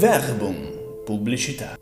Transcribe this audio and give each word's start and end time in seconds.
Werbung, 0.00 0.56
Pubblicità. 1.06 1.74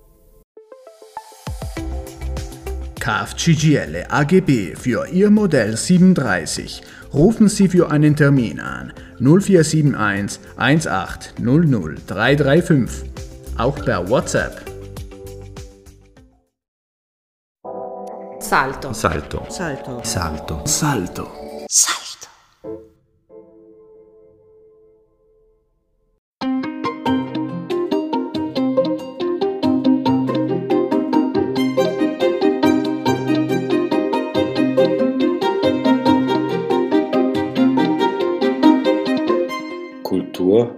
KF 3.01 3.35
CGL 3.35 4.06
AGB 4.09 4.77
für 4.77 5.09
Ihr 5.09 5.30
Modell 5.30 5.77
37. 5.77 6.82
Rufen 7.12 7.48
Sie 7.48 7.69
für 7.69 7.90
einen 7.90 8.14
Termin 8.14 8.61
an 8.61 8.92
0471 9.19 10.38
1800 10.56 12.03
335. 12.06 13.11
Auch 13.59 13.85
per 13.85 14.09
WhatsApp. 14.09 14.62
Salto. 18.39 18.93
Salto. 18.93 19.45
Salto. 19.49 20.01
Salto. 20.05 20.61
Salto. 20.67 21.35
Salto. 21.67 22.04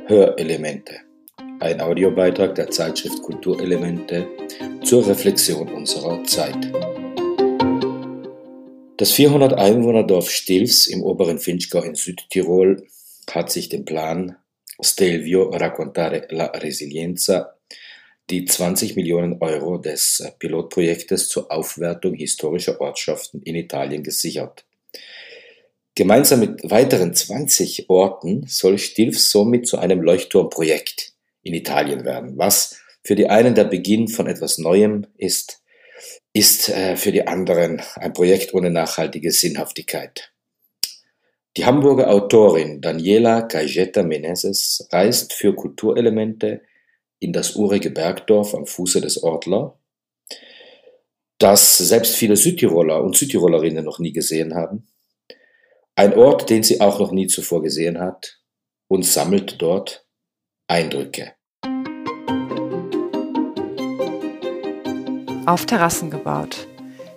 Hörelemente. 0.09 1.01
Ein 1.59 1.81
Audiobeitrag 1.81 2.55
der 2.55 2.71
Zeitschrift 2.71 3.21
Kulturelemente 3.23 4.29
zur 4.85 5.05
Reflexion 5.05 5.69
unserer 5.69 6.23
Zeit. 6.23 6.73
Das 8.99 9.11
400 9.11 9.55
Einwohnerdorf 9.55 10.31
Stilfs 10.31 10.87
im 10.87 11.03
oberen 11.03 11.41
Finchgau 11.41 11.83
in 11.83 11.97
Südtirol 11.97 12.87
hat 13.29 13.51
sich 13.51 13.69
den 13.69 13.85
Plan 13.85 14.37
Stelvio 14.81 15.51
Raccontare 15.51 16.29
la 16.31 16.47
Resilienza, 16.47 17.57
die 18.31 18.45
20 18.45 18.95
Millionen 18.95 19.39
Euro 19.41 19.79
des 19.79 20.33
Pilotprojektes 20.39 21.29
zur 21.29 21.51
Aufwertung 21.51 22.15
historischer 22.15 22.81
Ortschaften 22.81 23.43
in 23.43 23.57
Italien 23.57 24.05
gesichert. 24.05 24.65
Gemeinsam 25.97 26.41
mit 26.41 26.71
weiteren 26.71 27.15
20 27.15 27.89
Orten 27.89 28.45
soll 28.47 28.77
Stilfs 28.77 29.31
somit 29.31 29.67
zu 29.67 29.79
einem 29.79 30.03
Leuchtturmprojekt 30.03 31.15
in 31.43 31.55
Italien 31.55 32.05
werden, 32.05 32.37
was 32.37 32.79
für 33.03 33.15
die 33.15 33.31
einen 33.31 33.55
der 33.55 33.65
Beginn 33.65 34.09
von 34.09 34.27
etwas 34.27 34.59
Neuem 34.59 35.07
ist, 35.17 35.63
ist 36.35 36.69
äh, 36.69 36.97
für 36.97 37.13
die 37.13 37.27
anderen 37.27 37.81
ein 37.95 38.13
Projekt 38.13 38.53
ohne 38.53 38.71
nachhaltige 38.71 39.33
Sinnhaftigkeit. 39.33 40.35
Die 41.57 41.65
Hamburger 41.65 42.11
Autorin 42.11 42.83
Daniela 42.83 43.41
Cajeta 43.41 44.03
Meneses 44.03 44.87
reist 44.93 45.33
für 45.33 45.55
Kulturelemente 45.55 46.61
in 47.21 47.33
das 47.33 47.57
urige 47.57 47.89
Bergdorf 47.89 48.55
am 48.55 48.67
Fuße 48.67 49.01
des 49.01 49.23
Ortler, 49.23 49.79
das 51.39 51.79
selbst 51.79 52.17
viele 52.17 52.37
Südtiroler 52.37 53.03
und 53.03 53.17
Südtirolerinnen 53.17 53.85
noch 53.85 53.99
nie 53.99 54.13
gesehen 54.13 54.55
haben. 54.55 54.87
Ein 55.97 56.15
Ort, 56.15 56.51
den 56.51 56.63
sie 56.63 56.81
auch 56.81 57.01
noch 57.01 57.11
nie 57.11 57.27
zuvor 57.27 57.63
gesehen 57.63 57.99
hat 57.99 58.39
und 58.89 59.05
sammelt 59.05 59.61
dort 59.61 60.07
Eindrücke. 60.69 61.37
auf 65.47 65.65
Terrassen 65.65 66.11
gebaut. 66.11 66.67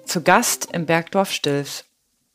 Zu 0.06 0.22
Gast 0.22 0.70
im 0.72 0.86
Bergdorf 0.86 1.32
Stilfs, 1.32 1.86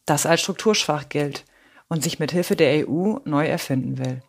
das 0.06 0.26
als 0.26 0.42
strukturschwach 0.42 1.08
gilt 1.08 1.44
und 1.88 2.02
sich 2.02 2.18
mit 2.18 2.32
Hilfe 2.32 2.56
der 2.56 2.88
EU 2.88 3.16
neu 3.24 3.46
erfinden 3.46 3.98
will. 3.98 4.22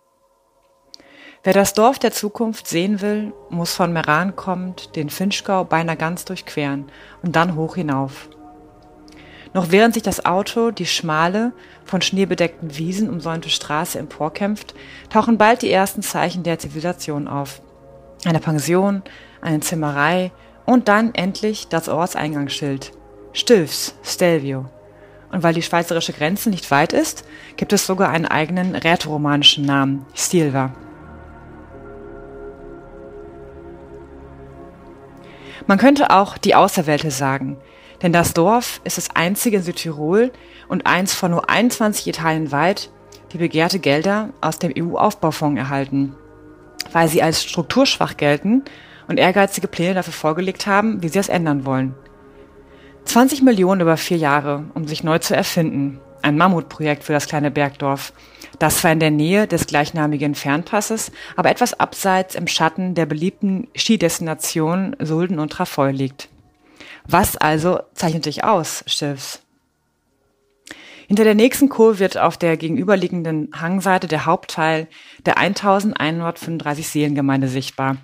Wer 1.44 1.54
das 1.54 1.74
Dorf 1.74 2.00
der 2.00 2.12
Zukunft 2.12 2.68
sehen 2.68 3.02
will, 3.02 3.34
muss 3.50 3.74
von 3.74 3.94
Meran 3.94 4.36
kommend 4.36 4.96
den 4.96 5.10
Finchgau 5.10 5.64
beinahe 5.64 5.98
ganz 5.98 6.26
durchqueren 6.26 6.92
und 7.22 7.36
dann 7.36 7.56
hoch 7.56 7.76
hinauf. 7.76 8.30
Noch 9.56 9.72
während 9.72 9.94
sich 9.94 10.04
das 10.04 10.26
Auto 10.26 10.72
die 10.72 10.86
schmale, 10.86 11.54
von 11.86 12.02
Schnee 12.02 12.26
bedeckten 12.26 12.78
Wiesen 12.78 13.10
umsäumte 13.10 13.50
Straße 13.50 13.98
emporkämpft, 13.98 14.76
tauchen 15.10 15.38
bald 15.38 15.62
die 15.62 15.72
ersten 15.72 16.02
Zeichen 16.02 16.44
der 16.44 16.60
Zivilisation 16.60 17.30
auf. 17.30 17.62
Eine 18.26 18.42
Pension, 18.42 19.02
eine 19.40 19.62
Zimmerei, 19.62 20.34
und 20.66 20.90
dann 20.90 21.16
endlich 21.16 21.70
das 21.70 21.88
Ortseingangsschild. 21.88 22.92
Stilfs, 23.32 23.96
Stelvio. 24.04 24.66
Und 25.32 25.42
weil 25.42 25.54
die 25.54 25.62
schweizerische 25.62 26.12
Grenze 26.12 26.50
nicht 26.50 26.70
weit 26.70 26.92
ist, 26.92 27.24
gibt 27.56 27.72
es 27.72 27.86
sogar 27.86 28.10
einen 28.10 28.26
eigenen 28.26 28.76
rätoromanischen 28.76 29.64
Namen, 29.64 30.06
Stilva. 30.14 30.76
Man 35.66 35.78
könnte 35.78 36.10
auch 36.10 36.38
die 36.38 36.56
Auserwählte 36.56 37.10
sagen, 37.10 37.56
denn 38.02 38.14
das 38.14 38.34
Dorf 38.34 38.82
ist 38.84 38.98
das 38.98 39.16
einzige 39.16 39.58
in 39.58 39.64
Südtirol 39.64 40.32
und 40.68 40.86
eins 40.86 41.14
von 41.14 41.32
nur 41.32 41.50
21 41.50 42.08
Italien 42.08 42.52
weit, 42.52 42.90
die 43.32 43.38
begehrte 43.38 43.80
Gelder 43.80 44.30
aus 44.42 44.60
dem 44.60 44.74
EU-Aufbaufonds 44.78 45.60
erhalten. 45.60 46.16
Weil 46.92 47.08
sie 47.08 47.24
als 47.24 47.44
strukturschwach 47.44 48.18
gelten 48.18 48.64
und 49.08 49.20
ehrgeizige 49.20 49.68
Pläne 49.68 49.94
dafür 49.94 50.14
vorgelegt 50.14 50.68
haben, 50.68 51.02
wie 51.02 51.10
sie 51.10 51.20
es 51.20 51.30
ändern 51.30 51.66
wollen. 51.66 51.96
20 53.06 53.44
Millionen 53.44 53.82
über 53.82 53.98
vier 53.98 54.18
Jahre, 54.18 54.66
um 54.74 54.88
sich 54.88 55.04
neu 55.04 55.20
zu 55.20 55.36
erfinden. 55.36 56.00
Ein 56.22 56.38
Mammutprojekt 56.38 57.04
für 57.04 57.14
das 57.14 57.28
kleine 57.28 57.52
Bergdorf, 57.52 58.14
das 58.58 58.80
zwar 58.80 58.92
in 58.92 59.00
der 59.00 59.12
Nähe 59.12 59.48
des 59.48 59.68
gleichnamigen 59.68 60.34
Fernpasses, 60.34 61.12
aber 61.36 61.52
etwas 61.52 61.80
abseits 61.80 62.34
im 62.36 62.48
Schatten 62.48 62.96
der 62.96 63.06
beliebten 63.06 63.68
Skidestination 63.78 64.96
Sulden 65.00 65.40
und 65.40 65.52
Trafoi 65.52 65.92
liegt. 65.92 66.30
Was 67.08 67.38
also 67.38 67.80
zeichnet 67.94 68.24
sich 68.24 68.44
aus, 68.44 68.84
Schiffs? 68.88 69.42
Hinter 71.08 71.24
der 71.24 71.36
nächsten 71.36 71.70
Kurve 71.70 72.00
wird 72.00 72.18
auf 72.18 72.36
der 72.36 72.58
gegenüberliegenden 72.58 73.52
Hangseite 73.60 74.08
der 74.08 74.26
Hauptteil 74.26 74.88
der 75.26 75.38
1135 75.38 76.88
Seelengemeinde 76.88 77.48
sichtbar, 77.48 77.98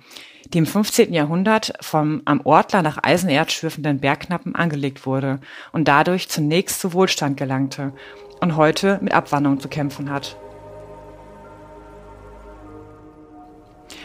die 0.52 0.58
im 0.58 0.66
15. 0.66 1.12
Jahrhundert 1.12 1.72
vom 1.80 2.22
am 2.26 2.42
Ortler 2.44 2.82
nach 2.82 2.98
Eisenerz 3.02 3.52
schürfenden 3.52 3.98
Bergknappen 3.98 4.54
angelegt 4.54 5.04
wurde 5.04 5.40
und 5.72 5.88
dadurch 5.88 6.28
zunächst 6.28 6.80
zu 6.80 6.92
Wohlstand 6.92 7.36
gelangte 7.36 7.92
und 8.40 8.56
heute 8.56 9.00
mit 9.02 9.14
Abwanderung 9.14 9.58
zu 9.58 9.68
kämpfen 9.68 10.10
hat. 10.10 10.36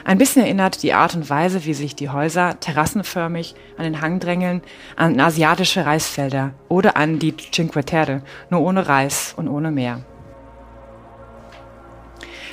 Ein 0.08 0.20
bisschen 0.20 0.42
erinnert 0.44 0.84
die 0.84 0.94
Art 0.94 1.16
und 1.16 1.30
Weise, 1.30 1.66
wie 1.66 1.74
sich 1.74 1.94
die 1.94 2.10
Häuser 2.10 2.62
terrassenförmig 2.62 3.56
an 3.76 3.84
den 3.84 4.00
Hang 4.00 4.22
drängeln, 4.22 4.62
an 4.96 5.20
asiatische 5.20 5.86
Reisfelder 5.86 6.54
oder 6.70 6.96
an 6.96 7.20
die 7.20 7.36
Cinque 7.36 7.84
Terre, 7.84 8.22
nur 8.50 8.62
ohne 8.62 8.88
Reis 8.88 9.34
und 9.36 9.50
ohne 9.50 9.70
Meer. 9.70 10.06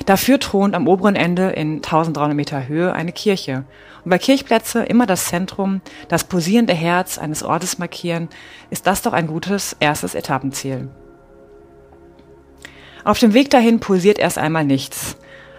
Dafür 0.05 0.37
thront 0.37 0.75
am 0.75 0.85
oberen 0.85 1.15
Ende 1.15 1.51
in 1.51 1.75
1300 1.75 2.35
Meter 2.35 2.67
Höhe 2.67 2.91
eine 2.91 3.13
Kirche. 3.13 3.63
Und 4.03 4.11
weil 4.11 4.19
Kirchplätze 4.19 4.83
immer 4.83 5.05
das 5.05 5.27
Zentrum, 5.27 5.79
das 6.09 6.25
posierende 6.25 6.73
Herz 6.73 7.17
eines 7.17 7.41
Ortes 7.41 7.77
markieren, 7.77 8.27
ist 8.69 8.85
das 8.85 9.01
doch 9.01 9.13
ein 9.13 9.27
gutes 9.27 9.77
erstes 9.79 10.13
Etappenziel. 10.13 10.89
Auf 13.05 13.17
dem 13.17 13.33
Weg 13.33 13.49
dahin 13.49 13.79
pulsiert 13.79 14.19
erst 14.19 14.37
einmal 14.37 14.65
nichts. 14.65 15.15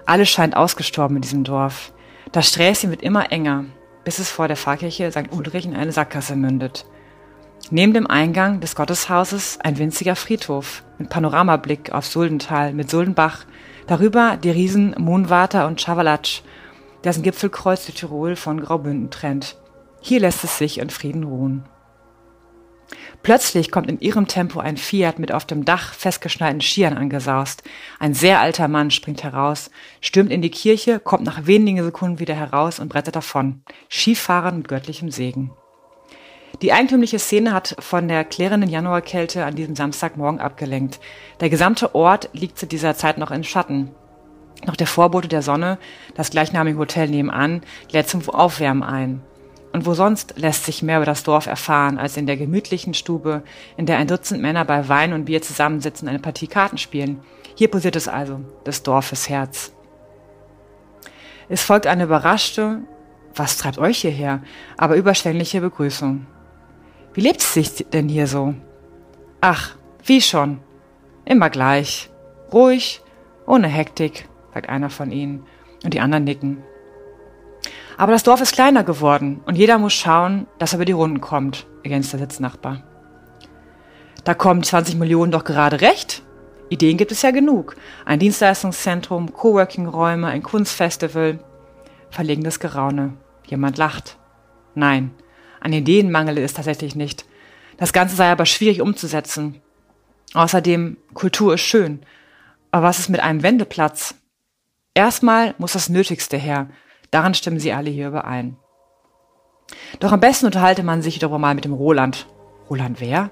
Alles 0.07 0.31
scheint 0.31 0.57
ausgestorben 0.57 1.17
in 1.17 1.23
diesem 1.23 1.43
Dorf. 1.43 1.93
Das 2.31 2.49
Sträßchen 2.49 2.91
wird 2.91 3.03
immer 3.03 3.33
enger, 3.33 3.65
bis 4.05 4.21
es 4.21 4.31
vor 4.31 4.47
der 4.47 4.57
Pfarrkirche 4.57 5.11
St. 5.11 5.33
Ulrich 5.33 5.67
in 5.67 5.75
eine 5.75 5.91
Sackgasse 5.91 6.37
mündet. 6.37 6.87
Neben 7.71 7.93
dem 7.93 8.07
Eingang 8.07 8.61
des 8.61 8.77
Gotteshauses 8.77 9.59
ein 9.61 9.79
winziger 9.79 10.15
Friedhof 10.15 10.85
mit 10.99 11.11
Panoramablick 11.11 11.93
auf 11.93 12.07
Suldental 12.07 12.73
mit 12.73 12.89
Suldenbach, 12.89 13.45
darüber 13.89 14.37
die 14.37 14.51
Riesen 14.51 14.95
Mohnwater 14.97 15.67
und 15.67 15.81
Schawalatsch, 15.81 16.43
dessen 17.03 17.25
Gipfelkreuz 17.25 17.87
Südtirol 17.87 18.37
von 18.37 18.61
Graubünden 18.61 19.11
trennt. 19.11 19.57
Hier 20.01 20.21
lässt 20.21 20.45
es 20.45 20.59
sich 20.59 20.79
in 20.79 20.91
Frieden 20.91 21.25
ruhen. 21.25 21.65
Plötzlich 23.23 23.71
kommt 23.71 23.89
in 23.89 24.01
ihrem 24.01 24.29
Tempo 24.29 24.61
ein 24.61 24.77
Fiat 24.77 25.19
mit 25.19 25.33
auf 25.33 25.45
dem 25.45 25.65
Dach 25.65 25.93
festgeschnallten 25.95 26.61
Skiern 26.61 26.97
angesaust. 26.97 27.63
Ein 27.99 28.15
sehr 28.15 28.41
alter 28.41 28.69
Mann 28.69 28.91
springt 28.91 29.25
heraus, 29.25 29.71
stürmt 30.01 30.31
in 30.31 30.43
die 30.43 30.51
Kirche, 30.51 31.01
kommt 31.01 31.25
nach 31.25 31.47
wenigen 31.47 31.83
Sekunden 31.83 32.21
wieder 32.21 32.35
heraus 32.35 32.79
und 32.79 32.89
brettert 32.89 33.17
davon. 33.17 33.63
Skifahren 33.91 34.59
mit 34.59 34.69
göttlichem 34.69 35.11
Segen. 35.11 35.51
Die 36.63 36.73
eigentümliche 36.73 37.19
Szene 37.19 37.53
hat 37.53 37.77
von 37.81 38.09
der 38.09 38.25
klärenden 38.25 38.71
Januarkälte 38.71 39.45
an 39.45 39.57
diesem 39.57 39.77
Samstagmorgen 39.77 40.41
abgelenkt. 40.41 41.01
Der 41.41 41.51
gesamte 41.51 41.95
Ort 41.95 42.31
liegt 42.33 42.59
zu 42.59 42.67
dieser 42.67 42.95
Zeit 42.95 43.19
noch 43.19 43.31
in 43.31 43.45
Schatten. 43.45 43.91
Noch 44.65 44.77
der 44.77 44.87
Vorbote 44.87 45.29
der 45.29 45.43
Sonne, 45.43 45.79
das 46.15 46.31
gleichnamige 46.31 46.79
Hotel 46.79 47.09
nebenan, 47.09 47.61
lädt 47.93 48.09
zum 48.09 48.27
Aufwärmen 48.29 48.83
ein. 48.83 49.23
Und 49.77 49.85
wo 49.85 49.93
sonst 49.93 50.39
lässt 50.39 50.65
sich 50.65 50.83
mehr 50.83 50.97
über 50.97 51.05
das 51.05 51.23
Dorf 51.23 51.45
erfahren, 51.45 51.99
als 51.99 52.17
in 52.17 52.27
der 52.27 52.39
gemütlichen 52.39 52.95
Stube, 52.95 53.43
in 53.77 53.85
der 53.85 53.99
ein 53.99 54.07
Dutzend 54.07 54.41
Männer 54.41 54.65
bei 54.65 54.89
Wein 54.89 55.13
und 55.13 55.27
Bier 55.27 55.43
zusammensitzen, 55.43 56.09
eine 56.09 56.19
Partie 56.19 56.47
Karten 56.47 56.79
spielen. 56.79 57.21
Hier 57.57 57.71
posiert 57.71 57.95
es 57.95 58.09
also, 58.09 58.41
des 58.65 58.83
Dorfes 58.83 59.29
Herz. 59.29 59.75
Es 61.51 61.63
folgt 61.63 61.87
eine 61.87 62.05
überraschte, 62.05 62.85
Was 63.35 63.59
treibt 63.59 63.77
euch 63.77 63.99
hierher? 63.99 64.41
Aber 64.79 64.97
überschwängliche 64.97 65.61
Begrüßung. 65.61 66.25
Wie 67.13 67.21
lebt 67.21 67.43
es 67.43 67.53
sich 67.53 67.85
denn 67.93 68.09
hier 68.09 68.29
so? 68.29 68.55
Ach, 69.43 69.77
wie 70.07 70.23
schon. 70.23 70.61
Immer 71.27 71.51
gleich. 71.51 72.09
Ruhig, 72.51 73.03
ohne 73.47 73.69
Hektik, 73.69 74.27
sagt 74.55 74.71
einer 74.71 74.89
von 74.89 75.13
ihnen, 75.13 75.45
und 75.85 75.93
die 75.93 76.01
anderen 76.01 76.25
nicken. 76.25 76.63
Aber 77.97 78.13
das 78.13 78.23
Dorf 78.23 78.41
ist 78.41 78.53
kleiner 78.53 78.85
geworden 78.85 79.41
und 79.47 79.57
jeder 79.57 79.79
muss 79.79 79.95
schauen, 79.95 80.47
dass 80.59 80.73
er 80.73 80.79
über 80.79 80.85
die 80.85 80.93
Runden 80.93 81.21
kommt, 81.21 81.67
ergänzt 81.83 82.13
der 82.13 82.21
Sitznachbar. 82.21 82.83
Da 84.25 84.35
kommen 84.35 84.63
20 84.63 84.97
Millionen 84.97 85.33
doch 85.33 85.45
gerade 85.45 85.81
recht. 85.81 86.23
Ideen 86.69 86.97
gibt 86.97 87.13
es 87.13 87.23
ja 87.23 87.31
genug. 87.31 87.77
Ein 88.05 88.19
Dienstleistungszentrum, 88.19 89.33
Coworking-Räume, 89.33 90.27
ein 90.27 90.43
Kunstfestival. 90.43 91.39
Verlegenes 92.11 92.59
Geraune. 92.59 93.15
Jemand 93.47 93.79
lacht. 93.79 94.19
Nein, 94.75 95.13
an 95.61 95.73
Ideen 95.73 96.11
mangele 96.11 96.43
es 96.43 96.55
tatsächlich 96.55 96.97
nicht. 96.97 97.25
Das 97.77 97.93
Ganze 97.93 98.17
sei 98.17 98.31
aber 98.31 98.47
schwierig 98.47 98.81
umzusetzen. 98.81 99.61
Außerdem, 100.35 100.97
Kultur 101.15 101.55
ist 101.55 101.63
schön. 101.63 102.01
Aber 102.73 102.89
was 102.89 102.99
ist 102.99 103.09
mit 103.09 103.21
einem 103.21 103.43
Wendeplatz? 103.43 104.17
Erstmal 104.93 105.55
muss 105.59 105.75
das 105.75 105.89
Nötigste 105.89 106.37
her. 106.37 106.69
Daran 107.11 107.35
stimmen 107.35 107.59
sie 107.59 107.73
alle 107.73 107.91
hier 107.91 108.09
überein. 108.09 108.57
Doch 110.01 110.13
am 110.13 110.21
besten 110.21 110.47
unterhalte 110.47 110.83
man 110.83 111.03
sich 111.03 111.19
darüber 111.19 111.39
mal 111.39 111.55
mit 111.55 111.65
dem 111.65 111.73
Roland. 111.73 112.27
Roland 112.69 113.01
wer? 113.01 113.31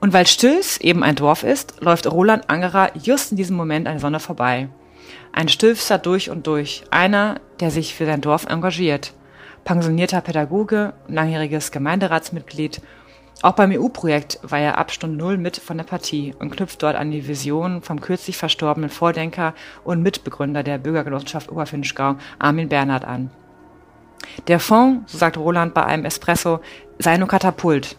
Und 0.00 0.12
weil 0.12 0.26
Stilfs 0.26 0.78
eben 0.78 1.02
ein 1.02 1.16
Dorf 1.16 1.42
ist, 1.42 1.80
läuft 1.80 2.10
Roland 2.10 2.48
Angerer 2.48 2.90
just 2.96 3.32
in 3.32 3.36
diesem 3.36 3.56
Moment 3.56 3.88
eine 3.88 3.98
Sonne 3.98 4.20
vorbei. 4.20 4.68
Ein 5.32 5.48
Stilfser 5.48 5.98
durch 5.98 6.30
und 6.30 6.46
durch, 6.46 6.84
einer, 6.90 7.40
der 7.60 7.70
sich 7.70 7.94
für 7.94 8.06
sein 8.06 8.20
Dorf 8.20 8.46
engagiert. 8.46 9.14
Pensionierter 9.64 10.20
Pädagoge, 10.20 10.94
langjähriges 11.08 11.72
Gemeinderatsmitglied. 11.72 12.80
Auch 13.40 13.52
beim 13.52 13.70
EU-Projekt 13.70 14.40
war 14.42 14.58
er 14.58 14.78
ab 14.78 14.90
Stunde 14.90 15.16
Null 15.16 15.38
mit 15.38 15.58
von 15.58 15.76
der 15.76 15.84
Partie 15.84 16.34
und 16.40 16.50
knüpft 16.50 16.82
dort 16.82 16.96
an 16.96 17.12
die 17.12 17.28
Vision 17.28 17.82
vom 17.82 18.00
kürzlich 18.00 18.36
verstorbenen 18.36 18.90
Vordenker 18.90 19.54
und 19.84 20.02
Mitbegründer 20.02 20.64
der 20.64 20.78
Bürgergenossenschaft 20.78 21.52
Oberfinchgau, 21.52 22.16
Armin 22.40 22.68
Bernhard, 22.68 23.04
an. 23.04 23.30
Der 24.48 24.58
Fonds, 24.58 25.12
so 25.12 25.18
sagt 25.18 25.36
Roland 25.36 25.72
bei 25.72 25.84
einem 25.84 26.04
Espresso, 26.04 26.58
sei 26.98 27.16
nur 27.16 27.28
Katapult, 27.28 27.96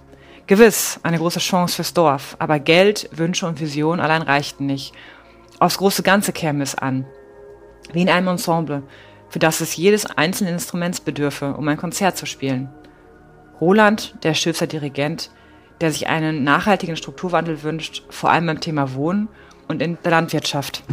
Gewiss, 0.47 0.99
eine 1.03 1.19
große 1.19 1.39
Chance 1.39 1.75
fürs 1.75 1.93
Dorf, 1.93 2.35
aber 2.39 2.59
Geld, 2.59 3.09
Wünsche 3.13 3.47
und 3.47 3.61
Vision 3.61 4.01
allein 4.01 4.23
reichten 4.23 4.65
nicht. 4.65 4.93
Aufs 5.59 5.77
große 5.77 6.03
Ganze 6.03 6.33
käme 6.33 6.63
es 6.63 6.75
an. 6.75 7.05
Wie 7.93 8.01
in 8.01 8.09
einem 8.09 8.27
Ensemble, 8.27 8.83
für 9.29 9.39
das 9.39 9.61
es 9.61 9.77
jedes 9.77 10.05
einzelnen 10.05 10.55
Instruments 10.55 10.99
bedürfe, 10.99 11.53
um 11.53 11.67
ein 11.67 11.77
Konzert 11.77 12.17
zu 12.17 12.25
spielen. 12.25 12.69
Roland, 13.61 14.15
der 14.23 14.33
Stilfser 14.33 14.67
Dirigent, 14.67 15.31
der 15.81 15.91
sich 15.91 16.07
einen 16.07 16.43
nachhaltigen 16.43 16.97
Strukturwandel 16.97 17.63
wünscht, 17.63 18.03
vor 18.09 18.31
allem 18.31 18.45
beim 18.45 18.61
Thema 18.61 18.93
Wohnen 18.93 19.29
und 19.67 19.81
in 19.81 19.97
der 20.03 20.11
Landwirtschaft. 20.11 20.83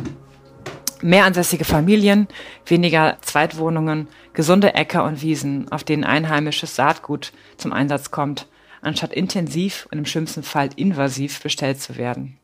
Mehr 1.02 1.24
ansässige 1.24 1.64
Familien, 1.64 2.26
weniger 2.64 3.18
Zweitwohnungen, 3.20 4.08
gesunde 4.32 4.74
Äcker 4.74 5.04
und 5.04 5.22
Wiesen, 5.22 5.70
auf 5.70 5.84
denen 5.84 6.04
einheimisches 6.04 6.74
Saatgut 6.76 7.32
zum 7.56 7.72
Einsatz 7.72 8.10
kommt– 8.10 8.46
anstatt 8.86 9.12
intensiv 9.12 9.88
und 9.90 9.98
im 9.98 10.06
schlimmsten 10.06 10.42
Fall 10.42 10.70
invasiv 10.76 11.42
bestellt 11.42 11.80
zu 11.80 11.96
werden. 11.96 12.38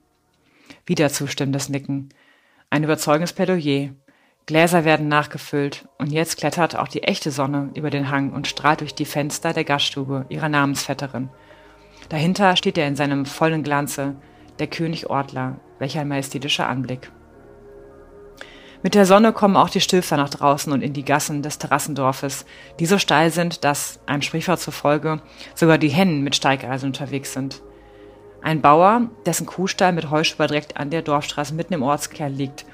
Wieder 0.86 1.08
zustimmendes 1.08 1.68
Nicken. 1.68 2.12
Ein 2.68 2.84
überzeugendes 2.84 3.32
Plädoyer. 3.32 3.90
Gläser 4.46 4.84
werden 4.84 5.08
nachgefüllt 5.08 5.88
und 5.98 6.10
jetzt 6.10 6.36
klettert 6.36 6.76
auch 6.76 6.88
die 6.88 7.04
echte 7.04 7.30
Sonne 7.30 7.70
über 7.74 7.90
den 7.90 8.10
Hang 8.10 8.32
und 8.32 8.48
strahlt 8.48 8.80
durch 8.80 8.94
die 8.94 9.04
Fenster 9.04 9.52
der 9.52 9.64
Gaststube 9.64 10.26
ihrer 10.28 10.48
Namensvetterin. 10.48 11.30
Dahinter 12.08 12.56
steht 12.56 12.76
er 12.76 12.88
in 12.88 12.96
seinem 12.96 13.24
vollen 13.24 13.62
Glanze, 13.62 14.16
der 14.58 14.66
König 14.66 15.08
Ortler, 15.08 15.60
welch 15.78 15.96
ein 15.96 16.08
majestätischer 16.08 16.68
Anblick. 16.68 17.10
Mit 18.82 18.96
der 18.96 19.06
Sonne 19.06 19.32
kommen 19.32 19.56
auch 19.56 19.70
die 19.70 19.80
Stilfer 19.80 20.16
nach 20.16 20.28
draußen 20.28 20.72
und 20.72 20.82
in 20.82 20.92
die 20.92 21.04
Gassen 21.04 21.42
des 21.42 21.58
Terrassendorfes, 21.58 22.44
die 22.80 22.86
so 22.86 22.98
steil 22.98 23.30
sind, 23.30 23.62
dass, 23.62 24.00
einem 24.06 24.22
Sprichwort 24.22 24.58
zufolge, 24.58 25.22
sogar 25.54 25.78
die 25.78 25.88
Hennen 25.88 26.22
mit 26.22 26.34
Steigeisen 26.34 26.86
unterwegs 26.86 27.32
sind. 27.32 27.62
Ein 28.42 28.60
Bauer, 28.60 29.02
dessen 29.24 29.46
Kuhstall 29.46 29.92
mit 29.92 30.10
Heusch 30.10 30.34
überdreckt 30.34 30.76
an 30.76 30.90
der 30.90 31.02
Dorfstraße 31.02 31.54
mitten 31.54 31.74
im 31.74 31.84
Ortskern 31.84 32.34
liegt. 32.34 32.66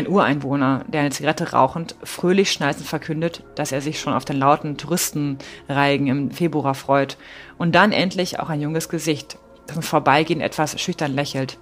Ein 0.00 0.08
Ureinwohner, 0.08 0.86
der 0.88 1.02
eine 1.02 1.10
Zigarette 1.10 1.52
rauchend, 1.52 1.94
fröhlich 2.02 2.50
schnalzend 2.50 2.88
verkündet, 2.88 3.42
dass 3.54 3.70
er 3.70 3.82
sich 3.82 4.00
schon 4.00 4.14
auf 4.14 4.24
den 4.24 4.38
lauten 4.38 4.78
Touristenreigen 4.78 6.06
im 6.06 6.30
Februar 6.30 6.74
freut. 6.74 7.18
Und 7.58 7.74
dann 7.74 7.92
endlich 7.92 8.40
auch 8.40 8.48
ein 8.48 8.62
junges 8.62 8.88
Gesicht, 8.88 9.36
das 9.66 9.76
im 9.76 9.82
Vorbeigehen 9.82 10.40
etwas 10.40 10.80
schüchtern 10.80 11.12
lächelt. 11.12 11.58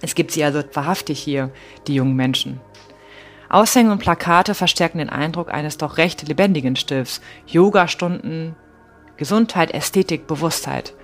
Es 0.00 0.16
gibt 0.16 0.32
sie 0.32 0.42
also 0.42 0.64
wahrhaftig 0.72 1.20
hier, 1.20 1.52
die 1.86 1.94
jungen 1.94 2.16
Menschen. 2.16 2.60
Aushänge 3.48 3.92
und 3.92 4.00
Plakate 4.00 4.56
verstärken 4.56 4.98
den 4.98 5.10
Eindruck 5.10 5.54
eines 5.54 5.78
doch 5.78 5.98
recht 5.98 6.26
lebendigen 6.26 6.74
Stifts. 6.74 7.20
Yoga-Stunden, 7.46 8.56
Gesundheit, 9.16 9.72
Ästhetik, 9.72 10.26
Bewusstheit. 10.26 10.94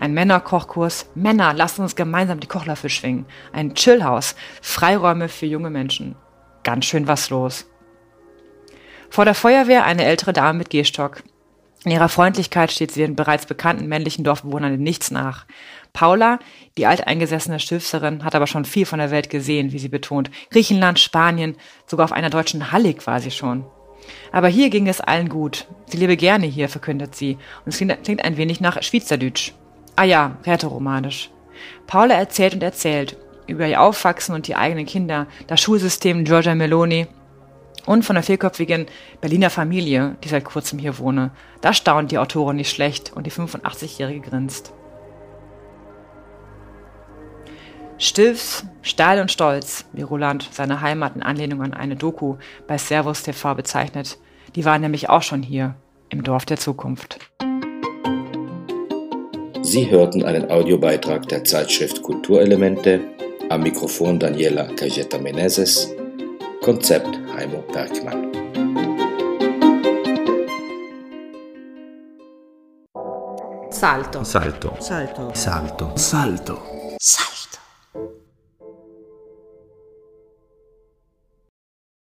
Ein 0.00 0.14
Männerkochkurs. 0.14 1.10
Männer, 1.14 1.52
lasst 1.52 1.78
uns 1.78 1.94
gemeinsam 1.94 2.40
die 2.40 2.46
Kochlöffel 2.46 2.88
schwingen. 2.88 3.26
Ein 3.52 3.74
Chillhaus. 3.74 4.34
Freiräume 4.62 5.28
für 5.28 5.44
junge 5.44 5.68
Menschen. 5.68 6.16
Ganz 6.64 6.86
schön 6.86 7.06
was 7.06 7.28
los. 7.28 7.66
Vor 9.10 9.26
der 9.26 9.34
Feuerwehr 9.34 9.84
eine 9.84 10.06
ältere 10.06 10.32
Dame 10.32 10.56
mit 10.56 10.70
Gehstock. 10.70 11.22
In 11.84 11.90
ihrer 11.90 12.08
Freundlichkeit 12.08 12.72
steht 12.72 12.92
sie 12.92 13.02
den 13.02 13.14
bereits 13.14 13.44
bekannten 13.44 13.88
männlichen 13.88 14.24
Dorfbewohnern 14.24 14.72
in 14.72 14.82
nichts 14.82 15.10
nach. 15.10 15.44
Paula, 15.92 16.38
die 16.78 16.86
alteingesessene 16.86 17.60
Stifterin, 17.60 18.24
hat 18.24 18.34
aber 18.34 18.46
schon 18.46 18.64
viel 18.64 18.86
von 18.86 19.00
der 19.00 19.10
Welt 19.10 19.28
gesehen, 19.28 19.72
wie 19.72 19.78
sie 19.78 19.88
betont. 19.90 20.30
Griechenland, 20.50 20.98
Spanien, 20.98 21.56
sogar 21.84 22.04
auf 22.04 22.12
einer 22.12 22.30
deutschen 22.30 22.72
Hallig 22.72 23.06
war 23.06 23.20
sie 23.20 23.30
schon. 23.30 23.66
Aber 24.32 24.48
hier 24.48 24.70
ging 24.70 24.88
es 24.88 25.02
allen 25.02 25.28
gut. 25.28 25.66
Sie 25.84 25.98
lebe 25.98 26.16
gerne 26.16 26.46
hier, 26.46 26.70
verkündet 26.70 27.14
sie. 27.14 27.36
Und 27.66 27.74
es 27.74 27.76
klingt 27.76 28.24
ein 28.24 28.38
wenig 28.38 28.62
nach 28.62 28.82
Schweizerdeutsch. 28.82 29.52
Ah 30.00 30.04
ja, 30.04 30.38
rätoromanisch. 30.46 31.30
Paula 31.86 32.14
erzählt 32.14 32.54
und 32.54 32.62
erzählt 32.62 33.18
über 33.46 33.66
ihr 33.66 33.82
Aufwachsen 33.82 34.34
und 34.34 34.48
die 34.48 34.56
eigenen 34.56 34.86
Kinder, 34.86 35.26
das 35.46 35.60
Schulsystem 35.60 36.24
Giorgia 36.24 36.54
Meloni, 36.54 37.06
und 37.84 38.02
von 38.06 38.14
der 38.14 38.22
vierköpfigen 38.22 38.86
Berliner 39.20 39.50
Familie, 39.50 40.16
die 40.24 40.30
seit 40.30 40.46
kurzem 40.46 40.78
hier 40.78 40.96
wohne. 40.96 41.32
Da 41.60 41.74
staunt 41.74 42.12
die 42.12 42.16
Autorin 42.16 42.56
nicht 42.56 42.70
schlecht 42.70 43.12
und 43.12 43.26
die 43.26 43.30
85-Jährige 43.30 44.26
grinst. 44.26 44.72
Stilfs, 47.98 48.64
Stahl 48.80 49.20
und 49.20 49.30
Stolz, 49.30 49.84
wie 49.92 50.00
Roland 50.00 50.48
seine 50.50 50.80
Heimat 50.80 51.14
in 51.14 51.22
Anlehnung 51.22 51.60
an 51.60 51.74
eine 51.74 51.96
Doku 51.96 52.38
bei 52.66 52.78
Servus 52.78 53.22
TV 53.22 53.54
bezeichnet, 53.54 54.18
die 54.54 54.64
waren 54.64 54.80
nämlich 54.80 55.10
auch 55.10 55.20
schon 55.20 55.42
hier, 55.42 55.74
im 56.08 56.22
Dorf 56.22 56.46
der 56.46 56.56
Zukunft. 56.56 57.29
Sie 59.72 59.88
hörten 59.88 60.24
einen 60.24 60.50
Audiobeitrag 60.50 61.28
der 61.28 61.44
Zeitschrift 61.44 62.02
Kulturelemente, 62.02 63.02
am 63.50 63.62
Mikrofon 63.62 64.18
Daniela 64.18 64.64
Cagetta 64.74 65.16
Meneses, 65.16 65.94
Konzept 66.60 67.16
Heimo 67.36 67.62
Bergmann. 67.72 68.32
Salto. 73.70 74.24
Salto. 74.24 74.74
Salto. 74.80 75.30
Salto. 75.34 75.92
Salto. 75.94 76.58
Salto. 76.98 77.39